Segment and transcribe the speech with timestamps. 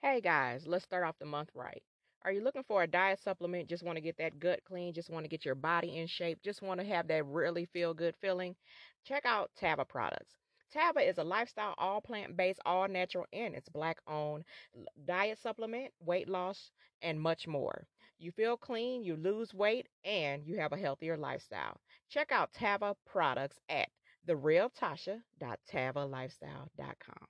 [0.00, 1.82] Hey guys, let's start off the month right.
[2.22, 3.68] Are you looking for a diet supplement?
[3.68, 6.40] Just want to get that gut clean, just want to get your body in shape,
[6.40, 8.54] just want to have that really feel good feeling?
[9.04, 10.36] Check out Tava products.
[10.72, 14.44] Tava is a lifestyle, all plant based, all natural, and it's black owned
[15.04, 16.70] diet supplement, weight loss,
[17.02, 17.84] and much more.
[18.20, 21.80] You feel clean, you lose weight, and you have a healthier lifestyle.
[22.08, 23.88] Check out Tava products at
[24.28, 27.26] therealtasha.tavalifestyle.com.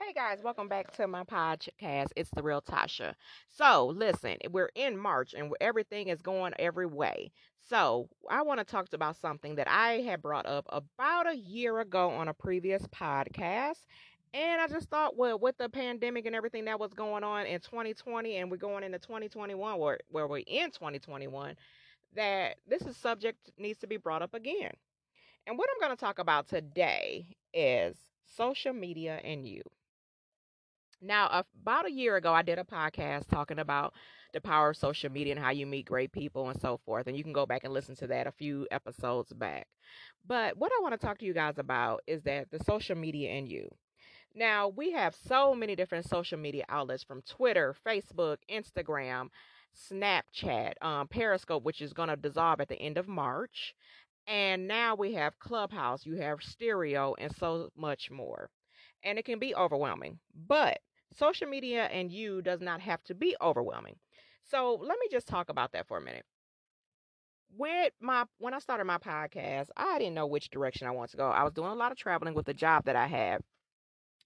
[0.00, 2.08] Hey guys, welcome back to my podcast.
[2.16, 3.14] It's the real Tasha.
[3.48, 7.32] So, listen, we're in March and everything is going every way.
[7.68, 11.80] So, I want to talk about something that I had brought up about a year
[11.80, 13.80] ago on a previous podcast.
[14.32, 17.60] And I just thought, well, with the pandemic and everything that was going on in
[17.60, 21.56] 2020, and we're going into 2021, where, where we're in 2021,
[22.14, 24.72] that this is subject needs to be brought up again.
[25.46, 27.96] And what I'm going to talk about today is
[28.36, 29.62] social media and you.
[31.00, 33.94] Now, about a year ago, I did a podcast talking about
[34.32, 37.06] the power of social media and how you meet great people and so forth.
[37.06, 39.66] And you can go back and listen to that a few episodes back.
[40.26, 43.30] But what I want to talk to you guys about is that the social media
[43.30, 43.68] and you.
[44.34, 49.28] Now, we have so many different social media outlets from Twitter, Facebook, Instagram,
[49.90, 53.74] Snapchat, um, Periscope, which is going to dissolve at the end of March.
[54.26, 58.50] And now we have Clubhouse, you have Stereo, and so much more.
[59.04, 60.18] And it can be overwhelming.
[60.48, 60.80] But
[61.12, 63.96] social media and you does not have to be overwhelming.
[64.44, 66.24] So let me just talk about that for a minute.
[67.56, 71.16] With my when I started my podcast, I didn't know which direction I wanted to
[71.18, 71.28] go.
[71.28, 73.42] I was doing a lot of traveling with the job that I had.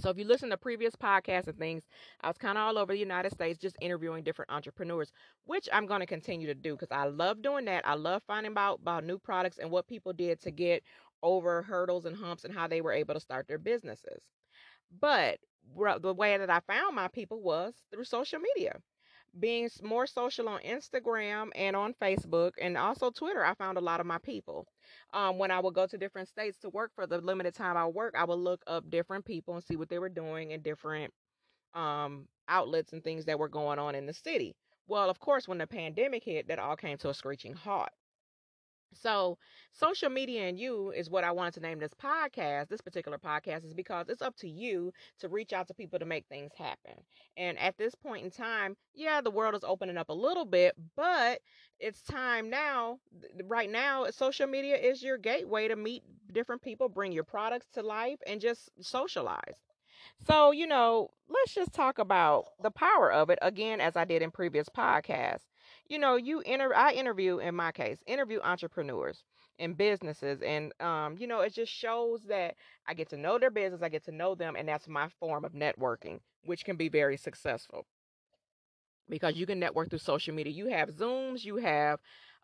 [0.00, 1.82] So if you listen to previous podcasts and things,
[2.20, 5.10] I was kind of all over the United States just interviewing different entrepreneurs,
[5.44, 7.86] which I'm going to continue to do because I love doing that.
[7.86, 10.82] I love finding out about new products and what people did to get
[11.22, 14.22] over hurdles and humps and how they were able to start their businesses.
[15.00, 15.38] But
[16.00, 18.76] the way that I found my people was through social media.
[19.38, 24.00] Being more social on Instagram and on Facebook and also Twitter, I found a lot
[24.00, 24.66] of my people.
[25.12, 27.86] Um, when I would go to different states to work for the limited time I
[27.86, 31.12] work, I would look up different people and see what they were doing in different
[31.74, 34.56] um, outlets and things that were going on in the city.
[34.88, 37.90] Well, of course, when the pandemic hit, that all came to a screeching halt.
[38.96, 39.38] So,
[39.72, 42.68] social media and you is what I wanted to name this podcast.
[42.68, 46.06] This particular podcast is because it's up to you to reach out to people to
[46.06, 46.94] make things happen.
[47.36, 50.74] And at this point in time, yeah, the world is opening up a little bit,
[50.96, 51.40] but
[51.78, 52.98] it's time now.
[53.44, 56.02] Right now, social media is your gateway to meet
[56.32, 59.56] different people, bring your products to life, and just socialize.
[60.26, 64.22] So, you know, let's just talk about the power of it again, as I did
[64.22, 65.46] in previous podcasts
[65.88, 69.24] you know, you inter I interview in my case, interview entrepreneurs
[69.58, 72.54] and businesses and um, you know, it just shows that
[72.86, 75.44] I get to know their business, I get to know them, and that's my form
[75.44, 77.86] of networking, which can be very successful.
[79.08, 80.52] Because you can network through social media.
[80.52, 82.00] You have Zooms, you have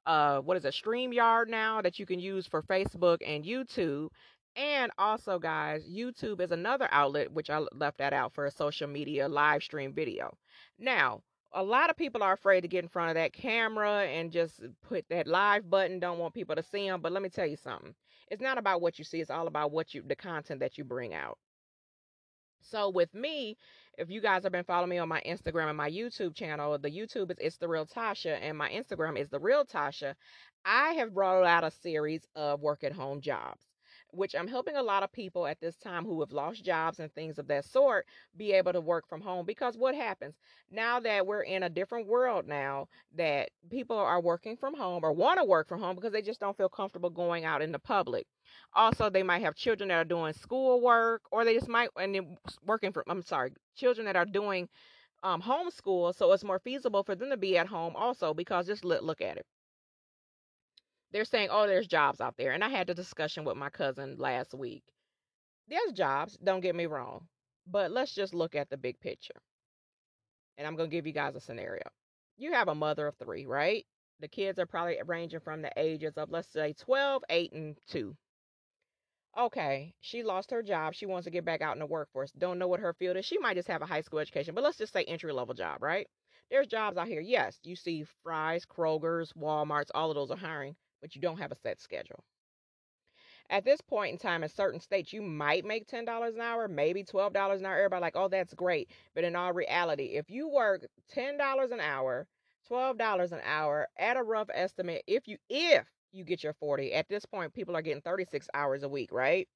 [0.06, 4.08] uh what is it, StreamYard now that you can use for Facebook and YouTube.
[4.56, 8.86] And also, guys, YouTube is another outlet which I left that out for a social
[8.86, 10.36] media live stream video.
[10.78, 11.22] Now,
[11.54, 14.60] a lot of people are afraid to get in front of that camera and just
[14.62, 17.46] uh, put that live button don't want people to see them but let me tell
[17.46, 17.94] you something.
[18.30, 20.84] It's not about what you see it's all about what you the content that you
[20.84, 21.38] bring out.
[22.62, 23.56] So with me
[23.98, 26.90] if you guys have been following me on my instagram and my youtube channel the
[26.90, 30.14] youtube is it's the real tasha and my instagram is the real tasha
[30.64, 33.71] i have brought out a series of work at home jobs
[34.12, 37.12] which I'm helping a lot of people at this time who have lost jobs and
[37.12, 38.06] things of that sort
[38.36, 39.46] be able to work from home.
[39.46, 40.34] Because what happens
[40.70, 45.12] now that we're in a different world now, that people are working from home or
[45.12, 47.78] want to work from home because they just don't feel comfortable going out in the
[47.78, 48.26] public.
[48.74, 52.36] Also, they might have children that are doing school work or they just might and
[52.64, 53.04] working from.
[53.08, 54.68] I'm sorry, children that are doing
[55.22, 58.84] um, homeschool, so it's more feasible for them to be at home also because just
[58.84, 59.46] look, look at it
[61.12, 62.52] they're saying, oh, there's jobs out there.
[62.52, 64.82] And I had the discussion with my cousin last week.
[65.68, 67.26] There's jobs, don't get me wrong.
[67.66, 69.40] But let's just look at the big picture.
[70.58, 71.84] And I'm going to give you guys a scenario.
[72.36, 73.86] You have a mother of three, right?
[74.20, 78.16] The kids are probably ranging from the ages of, let's say, 12, 8, and 2.
[79.38, 80.94] Okay, she lost her job.
[80.94, 82.32] She wants to get back out in the workforce.
[82.32, 83.24] Don't know what her field is.
[83.24, 85.82] She might just have a high school education, but let's just say entry level job,
[85.82, 86.06] right?
[86.50, 87.20] There's jobs out here.
[87.20, 91.52] Yes, you see Fry's, Kroger's, Walmart's, all of those are hiring but you don't have
[91.52, 92.24] a set schedule.
[93.50, 97.04] At this point in time, in certain states, you might make $10 an hour, maybe
[97.04, 97.76] $12 an hour.
[97.76, 98.90] Everybody like, oh, that's great.
[99.14, 102.26] But in all reality, if you work $10 an hour,
[102.70, 107.08] $12 an hour at a rough estimate, if you if you get your 40, at
[107.08, 109.48] this point, people are getting 36 hours a week, right?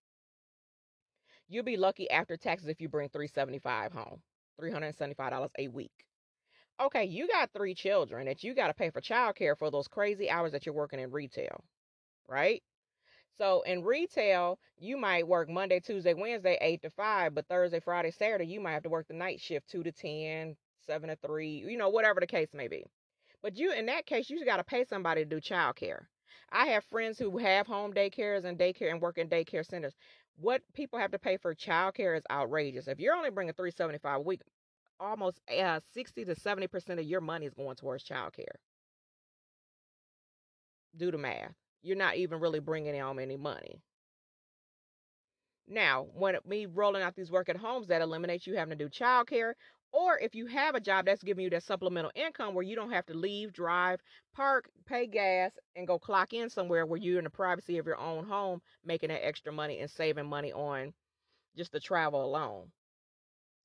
[1.49, 4.21] You'll be lucky after taxes if you bring 375 home.
[4.61, 5.93] $375 a week.
[6.79, 10.29] Okay, you got three children that you got to pay for childcare for those crazy
[10.29, 11.65] hours that you're working in retail,
[12.29, 12.63] right?
[13.39, 18.11] So in retail, you might work Monday, Tuesday, Wednesday, 8 to 5, but Thursday, Friday,
[18.11, 20.57] Saturday, you might have to work the night shift 2 to 10,
[20.87, 22.85] 7 to 3, you know, whatever the case may be.
[23.43, 26.07] But you, in that case, you got to pay somebody to do childcare.
[26.53, 29.95] I have friends who have home daycares and daycare and work in daycare centers.
[30.39, 32.87] What people have to pay for childcare is outrageous.
[32.87, 34.41] If you're only bringing 375 a week,
[35.01, 38.57] almost uh, 60 to 70 percent of your money is going towards childcare.
[40.97, 41.53] Do the math.
[41.83, 43.81] You're not even really bringing home any money.
[45.69, 48.89] Now, when me rolling out these work at homes, that eliminates you having to do
[48.89, 49.55] childcare.
[49.93, 52.91] Or if you have a job that's giving you that supplemental income where you don't
[52.91, 54.01] have to leave, drive,
[54.35, 57.99] park, pay gas, and go clock in somewhere where you're in the privacy of your
[57.99, 60.93] own home, making that extra money and saving money on
[61.57, 62.71] just the travel alone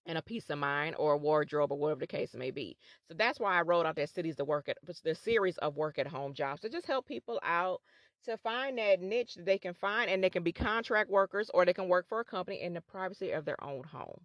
[0.06, 2.78] and a peace of mind or a wardrobe or whatever the case may be.
[3.08, 6.00] So that's why I wrote out that cities to work at the series of work
[6.00, 7.82] at home jobs to just help people out
[8.26, 11.66] to find that niche that they can find and they can be contract workers or
[11.66, 14.22] they can work for a company in the privacy of their own home.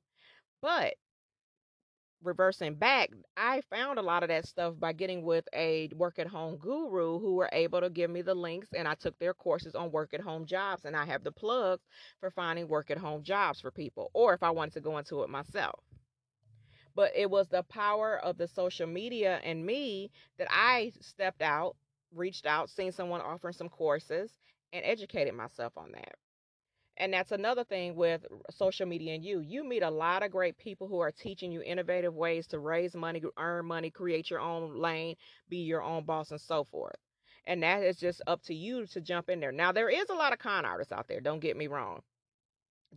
[0.61, 0.94] But
[2.22, 6.26] reversing back, I found a lot of that stuff by getting with a work at
[6.26, 9.74] home guru who were able to give me the links and I took their courses
[9.74, 11.84] on work at home jobs and I have the plugs
[12.20, 15.22] for finding work at home jobs for people or if I wanted to go into
[15.22, 15.80] it myself.
[16.94, 21.76] But it was the power of the social media and me that I stepped out,
[22.12, 24.32] reached out, seen someone offering some courses
[24.72, 26.14] and educated myself on that.
[26.98, 29.40] And that's another thing with social media and you.
[29.40, 32.94] You meet a lot of great people who are teaching you innovative ways to raise
[32.94, 35.16] money, earn money, create your own lane,
[35.48, 36.96] be your own boss, and so forth.
[37.46, 39.52] And that is just up to you to jump in there.
[39.52, 42.02] Now, there is a lot of con artists out there, don't get me wrong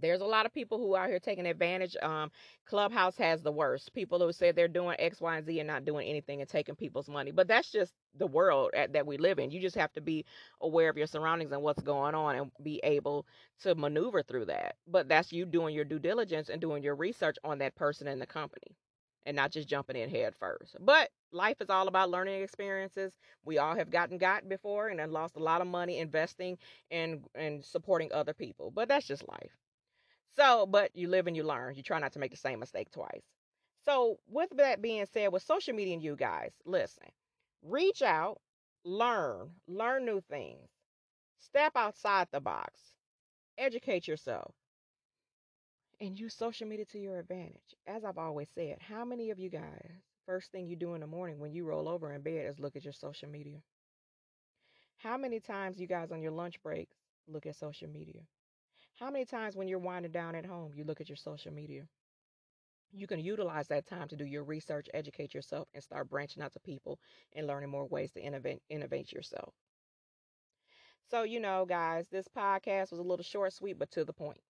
[0.01, 1.95] there's a lot of people who are here taking advantage.
[2.01, 2.31] Um,
[2.67, 3.93] Clubhouse has the worst.
[3.93, 6.75] People who say they're doing X, Y, and Z and not doing anything and taking
[6.75, 7.31] people's money.
[7.31, 9.51] But that's just the world at, that we live in.
[9.51, 10.25] You just have to be
[10.61, 13.25] aware of your surroundings and what's going on and be able
[13.63, 14.75] to maneuver through that.
[14.87, 18.21] But that's you doing your due diligence and doing your research on that person and
[18.21, 18.75] the company
[19.25, 20.77] and not just jumping in head first.
[20.81, 23.13] But life is all about learning experiences.
[23.45, 26.57] We all have gotten got before and then lost a lot of money investing
[26.91, 28.71] and and supporting other people.
[28.71, 29.51] But that's just life.
[30.35, 31.75] So, but you live and you learn.
[31.75, 33.23] You try not to make the same mistake twice.
[33.85, 37.11] So, with that being said, with social media and you guys, listen,
[37.61, 38.41] reach out,
[38.83, 40.69] learn, learn new things,
[41.39, 42.93] step outside the box,
[43.57, 44.55] educate yourself,
[46.01, 47.75] and use social media to your advantage.
[47.87, 49.91] As I've always said, how many of you guys,
[50.25, 52.75] first thing you do in the morning when you roll over in bed is look
[52.75, 53.61] at your social media?
[54.97, 56.95] How many times you guys on your lunch breaks
[57.27, 58.21] look at social media?
[58.99, 61.87] How many times when you're winding down at home, you look at your social media?
[62.91, 66.53] You can utilize that time to do your research, educate yourself, and start branching out
[66.53, 66.99] to people
[67.33, 69.53] and learning more ways to innovate, innovate yourself.
[71.03, 74.41] So, you know, guys, this podcast was a little short, sweet, but to the point.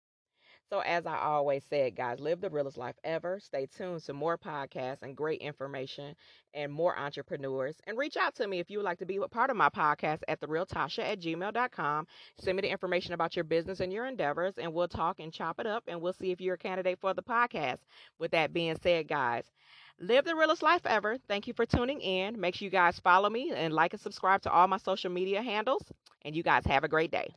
[0.69, 3.39] So, as I always said, guys, live the realest life ever.
[3.39, 6.16] Stay tuned to more podcasts and great information
[6.54, 7.75] and more entrepreneurs.
[7.88, 9.69] And reach out to me if you would like to be a part of my
[9.69, 12.07] podcast at therealtasha at gmail.com.
[12.39, 15.60] Send me the information about your business and your endeavors, and we'll talk and chop
[15.60, 17.80] it up, and we'll see if you're a candidate for the podcast.
[18.19, 19.45] With that being said, guys,
[19.99, 21.18] live the realest life ever.
[21.28, 22.40] Thank you for tuning in.
[22.40, 25.42] Make sure you guys follow me and like and subscribe to all my social media
[25.42, 25.83] handles.
[26.23, 27.33] And you guys have a great day.